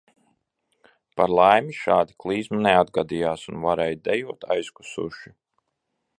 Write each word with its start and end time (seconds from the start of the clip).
Par 1.19 1.33
laimi 1.39 1.75
šāda 1.81 2.17
klizma 2.25 2.63
neatgadījās 2.69 3.47
un 3.53 3.63
varēja 3.67 4.01
dejot 4.09 4.51
aizkusuši. 4.59 5.37